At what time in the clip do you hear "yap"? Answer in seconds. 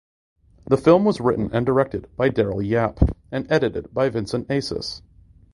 2.67-2.97